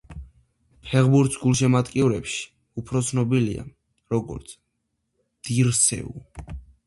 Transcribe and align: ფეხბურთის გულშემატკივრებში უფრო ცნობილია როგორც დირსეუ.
ფეხბურთის 0.85 1.37
გულშემატკივრებში 1.41 2.39
უფრო 2.83 3.03
ცნობილია 3.09 3.67
როგორც 4.15 4.57
დირსეუ. 5.49 6.19